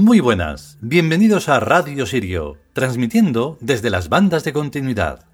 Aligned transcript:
Muy 0.00 0.20
buenas, 0.20 0.78
bienvenidos 0.80 1.50
a 1.50 1.60
Radio 1.60 2.06
Sirio, 2.06 2.56
transmitiendo 2.72 3.58
desde 3.60 3.90
las 3.90 4.08
bandas 4.08 4.44
de 4.44 4.54
continuidad. 4.54 5.26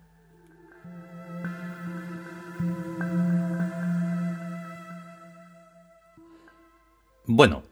Bueno, 7.26 7.62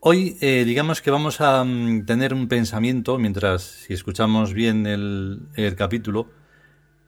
hoy 0.00 0.38
eh, 0.40 0.64
digamos 0.64 1.02
que 1.02 1.10
vamos 1.10 1.42
a 1.42 1.62
mm, 1.62 2.06
tener 2.06 2.32
un 2.32 2.48
pensamiento, 2.48 3.18
mientras 3.18 3.60
si 3.60 3.92
escuchamos 3.92 4.54
bien 4.54 4.86
el, 4.86 5.42
el 5.54 5.76
capítulo, 5.76 6.30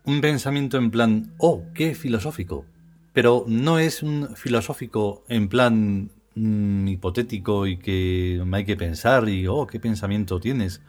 un 0.04 0.20
pensamiento 0.20 0.76
en 0.76 0.90
plan, 0.90 1.32
oh, 1.38 1.62
qué 1.72 1.94
filosófico. 1.94 2.66
Pero 3.14 3.46
no 3.48 3.78
es 3.78 4.02
un 4.02 4.36
filosófico 4.36 5.24
en 5.30 5.48
plan 5.48 6.10
Mm, 6.40 6.86
hipotético 6.86 7.66
y 7.66 7.78
que 7.78 8.40
hay 8.52 8.64
que 8.64 8.76
pensar 8.76 9.28
y, 9.28 9.48
oh, 9.48 9.66
qué 9.66 9.80
pensamiento 9.80 10.38
tienes, 10.38 10.82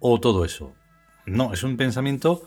o 0.00 0.20
todo 0.20 0.44
eso. 0.44 0.74
No, 1.24 1.54
es 1.54 1.62
un 1.62 1.78
pensamiento 1.78 2.42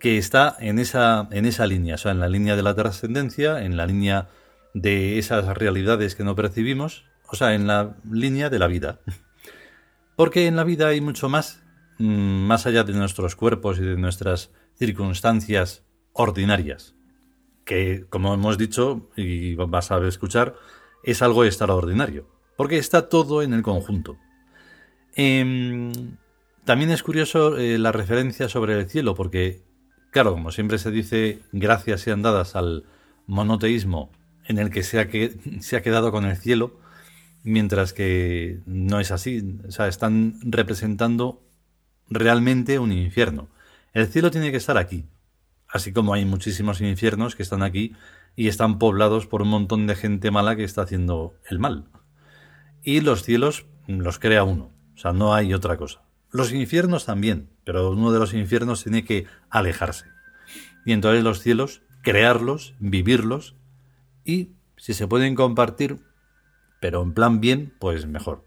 que 0.00 0.18
está 0.18 0.56
en 0.58 0.80
esa, 0.80 1.28
en 1.30 1.46
esa 1.46 1.66
línea, 1.68 1.94
o 1.94 1.98
sea, 1.98 2.10
en 2.10 2.18
la 2.18 2.28
línea 2.28 2.56
de 2.56 2.64
la 2.64 2.74
trascendencia, 2.74 3.62
en 3.62 3.76
la 3.76 3.86
línea 3.86 4.28
de 4.74 5.20
esas 5.20 5.46
realidades 5.56 6.16
que 6.16 6.24
no 6.24 6.34
percibimos, 6.34 7.04
o 7.28 7.36
sea, 7.36 7.54
en 7.54 7.68
la 7.68 7.96
línea 8.10 8.50
de 8.50 8.58
la 8.58 8.66
vida. 8.66 9.00
Porque 10.16 10.48
en 10.48 10.56
la 10.56 10.64
vida 10.64 10.88
hay 10.88 11.00
mucho 11.00 11.28
más, 11.28 11.62
mm, 11.98 12.46
más 12.46 12.66
allá 12.66 12.82
de 12.82 12.92
nuestros 12.94 13.36
cuerpos 13.36 13.78
y 13.78 13.82
de 13.82 13.96
nuestras 13.96 14.50
circunstancias 14.74 15.84
ordinarias, 16.12 16.96
que, 17.64 18.04
como 18.10 18.34
hemos 18.34 18.58
dicho 18.58 19.10
y 19.16 19.54
vas 19.54 19.92
a 19.92 20.04
escuchar, 20.08 20.56
es 21.04 21.22
algo 21.22 21.44
extraordinario, 21.44 22.26
porque 22.56 22.78
está 22.78 23.08
todo 23.08 23.42
en 23.42 23.52
el 23.52 23.62
conjunto. 23.62 24.16
Em, 25.14 25.92
también 26.64 26.90
es 26.90 27.02
curioso 27.02 27.58
eh, 27.58 27.78
la 27.78 27.92
referencia 27.92 28.48
sobre 28.48 28.78
el 28.78 28.88
cielo, 28.88 29.14
porque, 29.14 29.62
claro, 30.10 30.32
como 30.32 30.50
siempre 30.50 30.78
se 30.78 30.90
dice, 30.90 31.40
gracias 31.52 32.00
sean 32.00 32.22
dadas 32.22 32.56
al 32.56 32.84
monoteísmo 33.26 34.10
en 34.46 34.58
el 34.58 34.70
que 34.70 34.82
se 34.82 34.98
ha, 34.98 35.08
que, 35.08 35.36
se 35.60 35.76
ha 35.76 35.82
quedado 35.82 36.10
con 36.10 36.24
el 36.24 36.36
cielo, 36.36 36.80
mientras 37.42 37.92
que 37.92 38.60
no 38.66 39.00
es 39.00 39.10
así. 39.10 39.58
O 39.68 39.70
sea, 39.70 39.88
están 39.88 40.38
representando 40.42 41.42
realmente 42.08 42.78
un 42.78 42.92
infierno. 42.92 43.48
El 43.92 44.08
cielo 44.08 44.30
tiene 44.30 44.50
que 44.50 44.56
estar 44.56 44.76
aquí, 44.76 45.04
así 45.68 45.92
como 45.92 46.14
hay 46.14 46.24
muchísimos 46.24 46.80
infiernos 46.80 47.36
que 47.36 47.42
están 47.42 47.62
aquí 47.62 47.94
y 48.36 48.48
están 48.48 48.78
poblados 48.78 49.26
por 49.26 49.42
un 49.42 49.48
montón 49.48 49.86
de 49.86 49.94
gente 49.94 50.30
mala 50.30 50.56
que 50.56 50.64
está 50.64 50.82
haciendo 50.82 51.34
el 51.48 51.58
mal. 51.58 51.88
Y 52.82 53.00
los 53.00 53.22
cielos 53.22 53.66
los 53.86 54.18
crea 54.18 54.44
uno, 54.44 54.70
o 54.94 54.98
sea, 54.98 55.12
no 55.12 55.34
hay 55.34 55.54
otra 55.54 55.76
cosa. 55.76 56.02
Los 56.30 56.52
infiernos 56.52 57.04
también, 57.04 57.50
pero 57.64 57.90
uno 57.90 58.10
de 58.12 58.18
los 58.18 58.34
infiernos 58.34 58.82
tiene 58.82 59.04
que 59.04 59.26
alejarse. 59.50 60.06
Y 60.84 60.92
entonces 60.92 61.22
los 61.22 61.40
cielos, 61.40 61.82
crearlos, 62.02 62.74
vivirlos 62.78 63.54
y 64.24 64.50
si 64.76 64.94
se 64.94 65.06
pueden 65.06 65.34
compartir, 65.34 65.98
pero 66.80 67.02
en 67.02 67.14
plan 67.14 67.40
bien, 67.40 67.72
pues 67.78 68.06
mejor. 68.06 68.44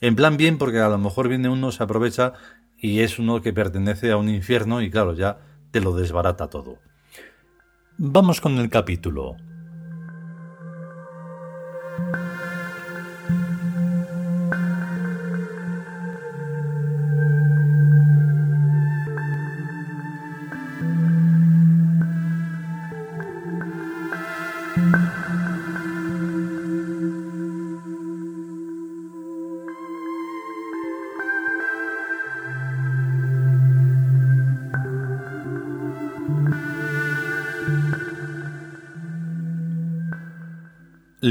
En 0.00 0.16
plan 0.16 0.36
bien 0.36 0.58
porque 0.58 0.78
a 0.78 0.88
lo 0.88 0.98
mejor 0.98 1.28
viene 1.28 1.48
uno, 1.48 1.72
se 1.72 1.82
aprovecha 1.82 2.34
y 2.78 3.00
es 3.00 3.18
uno 3.18 3.42
que 3.42 3.52
pertenece 3.52 4.12
a 4.12 4.16
un 4.16 4.28
infierno 4.28 4.80
y 4.80 4.90
claro, 4.90 5.14
ya 5.14 5.40
te 5.70 5.80
lo 5.80 5.94
desbarata 5.94 6.48
todo. 6.48 6.78
Vamos 8.02 8.40
con 8.40 8.56
el 8.56 8.70
capítulo. 8.70 9.36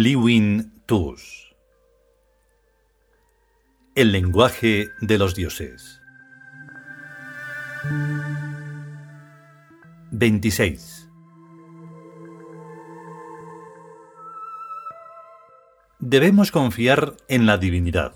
Liwin 0.01 0.71
Tus 0.85 1.53
El 3.95 4.13
lenguaje 4.13 4.87
de 5.01 5.17
los 5.17 5.35
dioses. 5.35 5.99
26 10.11 11.09
Debemos 15.99 16.53
confiar 16.53 17.17
en 17.27 17.45
la 17.45 17.57
divinidad 17.57 18.13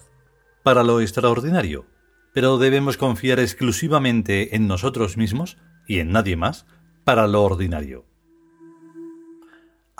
para 0.63 0.83
lo 0.83 1.01
extraordinario, 1.01 1.85
pero 2.33 2.59
debemos 2.59 2.95
confiar 2.95 3.41
exclusivamente 3.41 4.55
en 4.55 4.67
nosotros 4.67 5.17
mismos 5.17 5.57
y 5.85 5.99
en 5.99 6.13
nadie 6.13 6.37
más 6.37 6.65
para 7.03 7.27
lo 7.27 7.43
ordinario. 7.43 8.12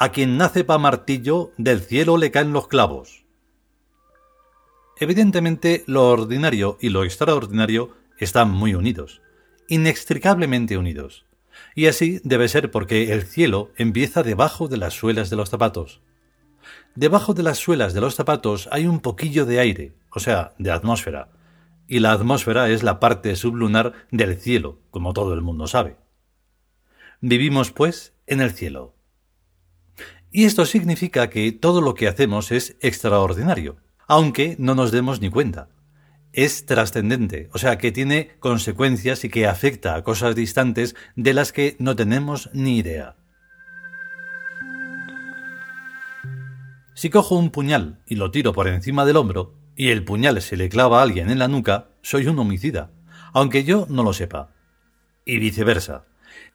A 0.04 0.12
quien 0.12 0.36
nace 0.36 0.66
pa 0.66 0.78
martillo, 0.78 1.54
del 1.58 1.80
cielo 1.80 2.18
le 2.18 2.30
caen 2.30 2.52
los 2.52 2.68
clavos. 2.68 3.24
Evidentemente, 5.00 5.86
lo 5.88 6.10
ordinario 6.10 6.78
y 6.82 6.90
lo 6.90 7.06
extraordinario 7.06 7.96
están 8.18 8.52
muy 8.52 8.76
unidos, 8.76 9.22
inextricablemente 9.70 10.78
unidos. 10.78 11.26
Y 11.74 11.88
así 11.88 12.20
debe 12.26 12.50
ser 12.50 12.70
porque 12.70 13.14
el 13.14 13.24
cielo 13.24 13.72
empieza 13.78 14.24
debajo 14.24 14.68
de 14.68 14.76
las 14.76 14.94
suelas 14.94 15.30
de 15.30 15.38
los 15.38 15.50
zapatos. 15.50 16.02
Debajo 16.96 17.34
de 17.34 17.44
las 17.44 17.60
suelas 17.60 17.94
de 17.94 18.02
los 18.02 18.16
zapatos 18.16 18.68
hay 18.74 18.88
un 18.88 19.00
poquillo 19.00 19.46
de 19.46 19.62
aire, 19.62 19.94
o 20.12 20.20
sea, 20.20 20.54
de 20.60 20.72
atmósfera, 20.72 21.30
y 21.88 22.00
la 22.00 22.12
atmósfera 22.12 22.70
es 22.70 22.84
la 22.84 23.00
parte 23.00 23.38
sublunar 23.38 23.94
del 24.12 24.38
cielo, 24.38 24.82
como 24.92 25.14
todo 25.14 25.34
el 25.34 25.42
mundo 25.42 25.66
sabe. 25.68 25.96
Vivimos, 27.22 27.72
pues, 27.72 28.14
en 28.28 28.42
el 28.42 28.52
cielo. 28.52 28.96
Y 30.36 30.46
esto 30.46 30.66
significa 30.66 31.30
que 31.30 31.52
todo 31.52 31.80
lo 31.80 31.94
que 31.94 32.08
hacemos 32.08 32.52
es 32.52 32.76
extraordinario, 32.82 33.78
aunque 34.08 34.56
no 34.58 34.74
nos 34.74 34.92
demos 34.92 35.22
ni 35.22 35.30
cuenta. 35.30 35.70
Es 36.34 36.66
trascendente, 36.66 37.50
o 37.54 37.60
sea 37.60 37.78
que 37.78 37.92
tiene 37.92 38.32
consecuencias 38.40 39.24
y 39.24 39.30
que 39.30 39.46
afecta 39.46 39.94
a 39.94 40.04
cosas 40.04 40.36
distantes 40.36 40.96
de 41.16 41.36
las 41.36 41.54
que 41.54 41.76
no 41.78 41.96
tenemos 41.96 42.50
ni 42.52 42.80
idea. 42.80 43.16
Si 46.96 47.12
cojo 47.12 47.36
un 47.36 47.52
puñal 47.52 48.02
y 48.08 48.16
lo 48.16 48.32
tiro 48.32 48.54
por 48.54 48.68
encima 48.68 49.06
del 49.06 49.18
hombro, 49.18 49.54
y 49.76 49.90
el 49.90 50.04
puñal 50.04 50.42
se 50.42 50.58
le 50.58 50.68
clava 50.68 51.00
a 51.00 51.04
alguien 51.04 51.30
en 51.30 51.38
la 51.38 51.48
nuca, 51.48 51.90
soy 52.02 52.26
un 52.26 52.40
homicida, 52.40 52.90
aunque 53.34 53.66
yo 53.66 53.86
no 53.88 54.02
lo 54.02 54.14
sepa. 54.14 54.50
Y 55.26 55.38
viceversa. 55.38 56.06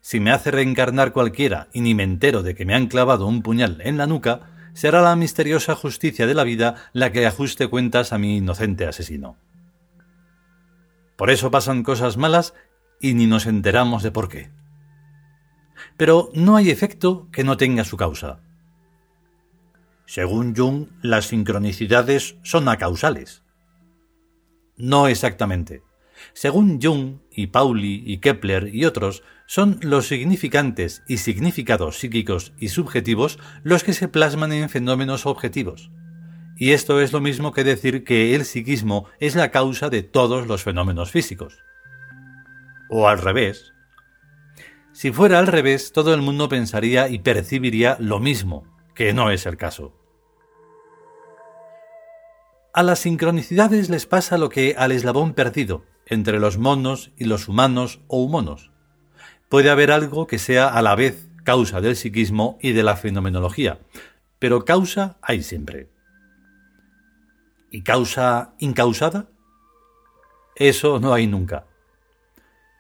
Si 0.01 0.21
me 0.21 0.31
hace 0.31 0.51
reencarnar 0.51 1.13
cualquiera 1.13 1.69
y 1.73 1.81
ni 1.81 1.95
me 1.95 2.03
entero 2.03 2.43
de 2.43 2.55
que 2.55 2.65
me 2.65 2.75
han 2.75 2.87
clavado 2.87 3.27
un 3.27 3.43
puñal 3.43 3.81
en 3.83 3.97
la 3.97 4.07
nuca, 4.07 4.71
será 4.75 5.03
la 5.03 5.17
misteriosa 5.17 5.75
justicia 5.75 6.27
de 6.27 6.35
la 6.35 6.45
vida 6.45 6.77
la 6.93 7.11
que 7.11 7.27
ajuste 7.27 7.69
cuentas 7.69 8.13
a 8.13 8.19
mi 8.19 8.37
inocente 8.37 8.87
asesino. 8.87 9.37
Por 11.17 11.31
eso 11.31 11.51
pasan 11.51 11.83
cosas 11.83 12.17
malas 12.17 12.55
y 13.01 13.15
ni 13.15 13.27
nos 13.27 13.47
enteramos 13.47 14.03
de 14.03 14.13
por 14.13 14.29
qué. 14.29 14.51
Pero 15.97 16.31
no 16.33 16.57
hay 16.57 16.71
efecto 16.71 17.29
que 17.33 17.45
no 17.45 17.57
tenga 17.57 17.85
su 17.85 17.97
causa. 17.97 18.41
Según 20.07 20.55
Jung, 20.57 20.87
las 21.03 21.27
sincronicidades 21.27 22.37
son 22.43 22.69
acausales. 22.69 23.43
No 24.77 25.09
exactamente. 25.09 25.83
Según 26.33 26.81
Jung 26.81 27.19
y 27.31 27.49
Pauli 27.49 28.03
y 28.07 28.19
Kepler 28.19 28.75
y 28.75 28.85
otros, 28.85 29.23
son 29.49 29.79
los 29.81 30.07
significantes 30.07 31.03
y 31.09 31.17
significados 31.17 31.99
psíquicos 31.99 32.53
y 32.59 32.69
subjetivos 32.69 33.39
los 33.63 33.83
que 33.83 33.95
se 33.95 34.07
plasman 34.07 34.53
en 34.53 34.69
fenómenos 34.69 35.25
objetivos. 35.25 35.91
Y 36.59 36.73
esto 36.73 37.01
es 37.01 37.15
lo 37.15 37.23
mismo 37.23 37.53
que 37.53 37.65
decir 37.65 38.05
que 38.05 38.35
el 38.35 38.45
psiquismo 38.45 39.07
es 39.21 39.37
la 39.37 39.51
causa 39.51 39.89
de 39.89 40.03
todos 40.03 40.47
los 40.47 40.63
fenómenos 40.65 41.11
físicos. 41.11 41.65
O 42.91 43.09
al 43.09 43.23
revés. 43.23 43.73
Si 44.93 45.13
fuera 45.13 45.39
al 45.39 45.47
revés, 45.47 45.93
todo 45.93 46.13
el 46.13 46.21
mundo 46.21 46.51
pensaría 46.51 47.09
y 47.09 47.21
percibiría 47.21 47.97
lo 48.01 48.21
mismo, 48.21 48.67
que 48.95 49.15
no 49.15 49.31
es 49.31 49.47
el 49.47 49.57
caso. 49.57 49.95
A 52.75 52.83
las 52.83 52.99
sincronicidades 52.99 53.89
les 53.89 54.05
pasa 54.05 54.37
lo 54.37 54.51
que 54.51 54.75
al 54.77 54.93
eslabón 54.93 55.33
perdido, 55.33 55.87
entre 56.05 56.39
los 56.39 56.59
monos 56.59 57.13
y 57.17 57.25
los 57.25 57.49
humanos 57.49 58.03
o 58.09 58.23
humanos. 58.23 58.73
Puede 59.49 59.71
haber 59.71 59.91
algo 59.91 60.27
que 60.27 60.39
sea 60.39 60.69
a 60.69 60.83
la 60.83 60.95
vez 60.95 61.29
causa 61.43 61.81
del 61.81 61.97
psiquismo 61.97 62.59
y 62.61 62.73
de 62.73 62.83
la 62.83 62.97
fenomenología, 62.97 63.81
pero 64.39 64.67
causa 64.67 65.17
hay 65.23 65.43
siempre. 65.43 65.89
¿Y 67.71 67.83
causa 67.83 68.55
incausada? 68.59 69.31
Eso 70.57 71.01
no 71.01 71.15
hay 71.15 71.27
nunca. 71.27 71.67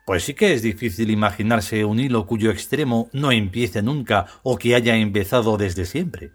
Pues 0.04 0.24
sí 0.24 0.34
que 0.34 0.52
es 0.52 0.62
difícil 0.62 1.10
imaginarse 1.10 1.84
un 1.84 2.00
hilo 2.00 2.26
cuyo 2.26 2.50
extremo 2.50 3.08
no 3.12 3.30
empiece 3.32 3.82
nunca 3.82 4.26
o 4.42 4.58
que 4.58 4.74
haya 4.74 4.96
empezado 4.96 5.56
desde 5.56 5.84
siempre. 5.84 6.32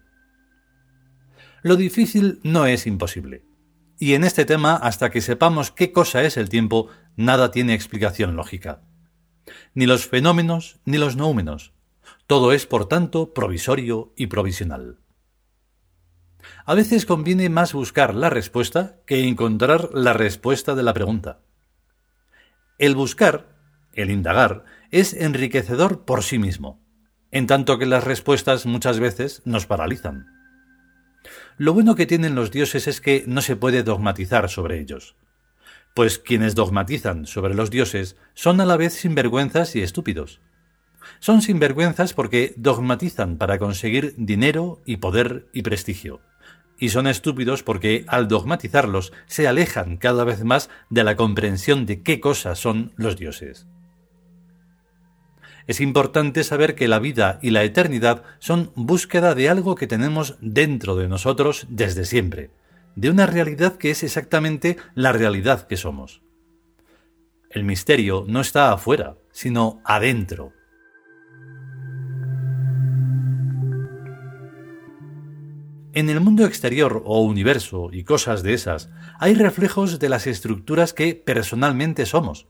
Lo 1.63 1.75
difícil 1.75 2.39
no 2.43 2.65
es 2.65 2.87
imposible. 2.87 3.43
Y 3.99 4.13
en 4.13 4.23
este 4.23 4.45
tema, 4.45 4.75
hasta 4.75 5.11
que 5.11 5.21
sepamos 5.21 5.71
qué 5.71 5.91
cosa 5.91 6.23
es 6.23 6.37
el 6.37 6.49
tiempo, 6.49 6.89
nada 7.15 7.51
tiene 7.51 7.73
explicación 7.73 8.35
lógica. 8.35 8.81
Ni 9.73 9.85
los 9.85 10.07
fenómenos 10.07 10.79
ni 10.85 10.97
los 10.97 11.15
noúmenos. 11.15 11.73
Todo 12.27 12.51
es, 12.51 12.65
por 12.65 12.87
tanto, 12.87 13.33
provisorio 13.33 14.13
y 14.15 14.27
provisional. 14.27 14.99
A 16.65 16.75
veces 16.75 17.05
conviene 17.05 17.49
más 17.49 17.73
buscar 17.73 18.15
la 18.15 18.29
respuesta 18.29 18.97
que 19.05 19.27
encontrar 19.27 19.89
la 19.93 20.13
respuesta 20.13 20.75
de 20.75 20.83
la 20.83 20.93
pregunta. 20.93 21.41
El 22.77 22.95
buscar 22.95 23.53
el 23.93 24.09
indagar, 24.09 24.65
es 24.91 25.13
enriquecedor 25.13 26.05
por 26.05 26.23
sí 26.23 26.39
mismo, 26.39 26.81
en 27.31 27.47
tanto 27.47 27.77
que 27.77 27.85
las 27.85 28.03
respuestas 28.03 28.65
muchas 28.65 28.99
veces 28.99 29.41
nos 29.45 29.65
paralizan. 29.65 30.27
Lo 31.57 31.73
bueno 31.73 31.95
que 31.95 32.05
tienen 32.05 32.35
los 32.35 32.51
dioses 32.51 32.87
es 32.87 33.01
que 33.01 33.23
no 33.27 33.41
se 33.41 33.55
puede 33.55 33.83
dogmatizar 33.83 34.49
sobre 34.49 34.79
ellos, 34.79 35.15
pues 35.93 36.17
quienes 36.17 36.55
dogmatizan 36.55 37.25
sobre 37.25 37.53
los 37.53 37.69
dioses 37.69 38.15
son 38.33 38.61
a 38.61 38.65
la 38.65 38.77
vez 38.77 38.93
sinvergüenzas 38.93 39.75
y 39.75 39.81
estúpidos. 39.81 40.41
Son 41.19 41.41
sinvergüenzas 41.41 42.13
porque 42.13 42.53
dogmatizan 42.57 43.37
para 43.37 43.59
conseguir 43.59 44.15
dinero 44.17 44.81
y 44.85 44.97
poder 44.97 45.47
y 45.53 45.61
prestigio, 45.61 46.21
y 46.79 46.89
son 46.89 47.07
estúpidos 47.07 47.63
porque 47.63 48.05
al 48.07 48.27
dogmatizarlos 48.27 49.13
se 49.25 49.47
alejan 49.47 49.97
cada 49.97 50.23
vez 50.23 50.43
más 50.43 50.69
de 50.89 51.03
la 51.03 51.15
comprensión 51.15 51.85
de 51.85 52.01
qué 52.01 52.19
cosas 52.19 52.59
son 52.59 52.93
los 52.95 53.17
dioses. 53.17 53.67
Es 55.65 55.79
importante 55.79 56.43
saber 56.43 56.75
que 56.75 56.89
la 56.89 56.99
vida 56.99 57.39
y 57.41 57.51
la 57.51 57.63
eternidad 57.63 58.23
son 58.39 58.71
búsqueda 58.75 59.33
de 59.33 59.49
algo 59.49 59.75
que 59.75 59.87
tenemos 59.87 60.35
dentro 60.41 60.95
de 60.95 61.07
nosotros 61.07 61.67
desde 61.69 62.03
siempre, 62.03 62.49
de 62.95 63.09
una 63.09 63.25
realidad 63.25 63.77
que 63.77 63.91
es 63.91 64.03
exactamente 64.03 64.77
la 64.95 65.11
realidad 65.11 65.67
que 65.67 65.77
somos. 65.77 66.21
El 67.49 67.63
misterio 67.63 68.25
no 68.27 68.41
está 68.41 68.71
afuera, 68.71 69.15
sino 69.31 69.81
adentro. 69.85 70.53
En 75.95 76.09
el 76.09 76.19
mundo 76.21 76.45
exterior 76.45 77.03
o 77.05 77.21
universo 77.21 77.89
y 77.91 78.03
cosas 78.03 78.41
de 78.41 78.53
esas, 78.53 78.89
hay 79.19 79.35
reflejos 79.35 79.99
de 79.99 80.09
las 80.09 80.25
estructuras 80.25 80.93
que 80.93 81.13
personalmente 81.13 82.07
somos, 82.07 82.47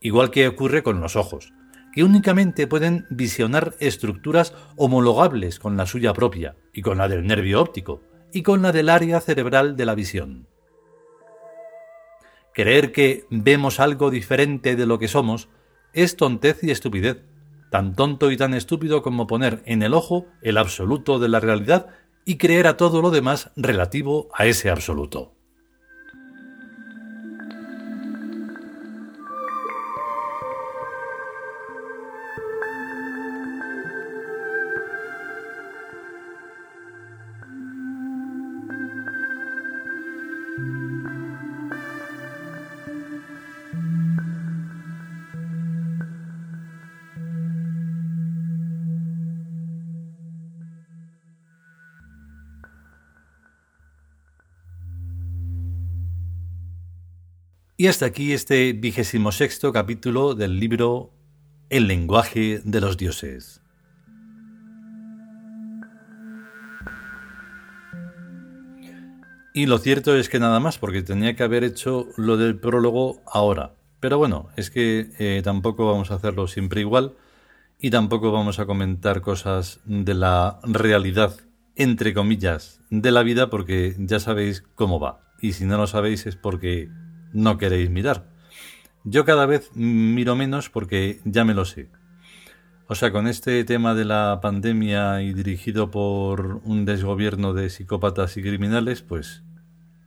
igual 0.00 0.30
que 0.30 0.46
ocurre 0.46 0.82
con 0.82 1.00
los 1.00 1.16
ojos 1.16 1.54
que 1.92 2.02
únicamente 2.04 2.66
pueden 2.66 3.06
visionar 3.10 3.74
estructuras 3.78 4.54
homologables 4.76 5.58
con 5.58 5.76
la 5.76 5.86
suya 5.86 6.14
propia, 6.14 6.56
y 6.72 6.82
con 6.82 6.98
la 6.98 7.08
del 7.08 7.26
nervio 7.26 7.60
óptico, 7.60 8.00
y 8.32 8.42
con 8.42 8.62
la 8.62 8.72
del 8.72 8.88
área 8.88 9.20
cerebral 9.20 9.76
de 9.76 9.86
la 9.86 9.94
visión. 9.94 10.46
Creer 12.54 12.92
que 12.92 13.26
vemos 13.30 13.80
algo 13.80 14.10
diferente 14.10 14.76
de 14.76 14.86
lo 14.86 14.98
que 14.98 15.08
somos 15.08 15.48
es 15.92 16.16
tontez 16.16 16.62
y 16.62 16.70
estupidez, 16.70 17.22
tan 17.70 17.94
tonto 17.94 18.30
y 18.30 18.36
tan 18.36 18.54
estúpido 18.54 19.02
como 19.02 19.26
poner 19.26 19.62
en 19.64 19.82
el 19.82 19.94
ojo 19.94 20.26
el 20.42 20.58
absoluto 20.58 21.18
de 21.18 21.28
la 21.28 21.40
realidad 21.40 21.86
y 22.24 22.36
creer 22.36 22.66
a 22.66 22.76
todo 22.76 23.00
lo 23.00 23.10
demás 23.10 23.50
relativo 23.56 24.28
a 24.34 24.46
ese 24.46 24.70
absoluto. 24.70 25.31
Y 57.82 57.88
hasta 57.88 58.06
aquí 58.06 58.32
este 58.32 58.74
vigésimo 58.74 59.32
sexto 59.32 59.72
capítulo 59.72 60.36
del 60.36 60.60
libro 60.60 61.10
El 61.68 61.88
lenguaje 61.88 62.60
de 62.64 62.80
los 62.80 62.96
dioses. 62.96 63.60
Y 69.52 69.66
lo 69.66 69.78
cierto 69.78 70.14
es 70.14 70.28
que 70.28 70.38
nada 70.38 70.60
más, 70.60 70.78
porque 70.78 71.02
tenía 71.02 71.34
que 71.34 71.42
haber 71.42 71.64
hecho 71.64 72.06
lo 72.16 72.36
del 72.36 72.56
prólogo 72.56 73.20
ahora. 73.26 73.74
Pero 73.98 74.16
bueno, 74.16 74.50
es 74.54 74.70
que 74.70 75.10
eh, 75.18 75.40
tampoco 75.42 75.84
vamos 75.90 76.12
a 76.12 76.14
hacerlo 76.14 76.46
siempre 76.46 76.82
igual 76.82 77.16
y 77.80 77.90
tampoco 77.90 78.30
vamos 78.30 78.60
a 78.60 78.66
comentar 78.66 79.22
cosas 79.22 79.80
de 79.86 80.14
la 80.14 80.60
realidad, 80.62 81.34
entre 81.74 82.14
comillas, 82.14 82.80
de 82.90 83.10
la 83.10 83.24
vida, 83.24 83.50
porque 83.50 83.96
ya 83.98 84.20
sabéis 84.20 84.62
cómo 84.76 85.00
va. 85.00 85.32
Y 85.40 85.54
si 85.54 85.64
no 85.64 85.78
lo 85.78 85.88
sabéis 85.88 86.26
es 86.26 86.36
porque 86.36 86.88
no 87.32 87.58
queréis 87.58 87.90
mirar. 87.90 88.30
Yo 89.04 89.24
cada 89.24 89.46
vez 89.46 89.70
miro 89.74 90.36
menos 90.36 90.70
porque 90.70 91.20
ya 91.24 91.44
me 91.44 91.54
lo 91.54 91.64
sé. 91.64 91.88
O 92.86 92.94
sea, 92.94 93.10
con 93.10 93.26
este 93.26 93.64
tema 93.64 93.94
de 93.94 94.04
la 94.04 94.40
pandemia 94.42 95.22
y 95.22 95.32
dirigido 95.32 95.90
por 95.90 96.60
un 96.64 96.84
desgobierno 96.84 97.54
de 97.54 97.70
psicópatas 97.70 98.36
y 98.36 98.42
criminales, 98.42 99.02
pues 99.02 99.42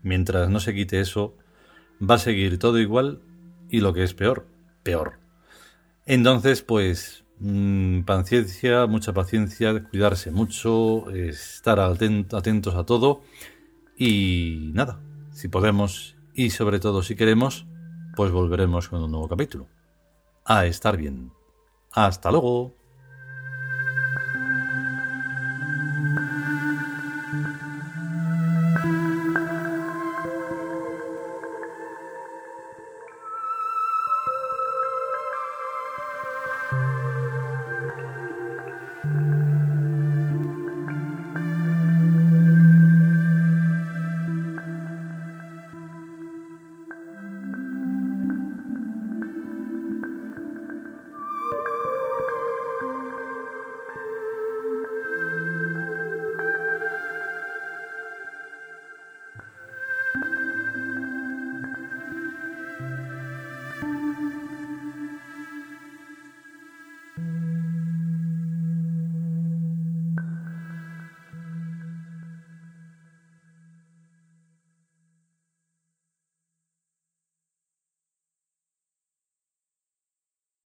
mientras 0.04 0.50
no 0.50 0.60
se 0.60 0.76
quite 0.76 1.00
eso, 1.00 1.36
va 2.00 2.16
a 2.16 2.20
seguir 2.20 2.60
todo 2.60 2.80
igual 2.80 3.22
y 3.70 3.80
lo 3.80 3.94
que 3.94 4.04
es 4.04 4.14
peor, 4.14 4.48
peor. 4.84 5.20
Entonces, 6.06 6.62
pues, 6.62 7.26
mm, 7.40 8.02
paciencia, 8.02 8.86
mucha 8.86 9.14
paciencia, 9.14 9.84
cuidarse 9.86 10.30
mucho, 10.32 11.10
estar 11.10 11.80
atentos 11.80 12.76
a 12.76 12.86
todo 12.86 13.24
y 13.98 14.72
nada, 14.74 15.00
si 15.32 15.48
podemos 15.48 16.15
y 16.36 16.50
sobre 16.50 16.80
todo 16.80 17.02
si 17.02 17.16
queremos, 17.16 17.66
pues 18.16 18.32
volveremos 18.32 18.90
con 18.90 19.04
un 19.04 19.12
nuevo 19.12 19.28
capítulo. 19.28 19.68
A 20.44 20.66
estar 20.66 20.98
bien. 20.98 21.32
Hasta 21.92 22.30
luego. 22.30 22.76